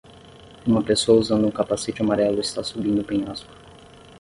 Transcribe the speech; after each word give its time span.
Uma 0.65 0.81
pessoa 0.81 1.19
usando 1.19 1.45
um 1.45 1.51
capacete 1.51 2.01
amarelo 2.01 2.41
está 2.41 2.63
subindo 2.63 3.01
um 3.01 3.03
penhasco 3.03 3.47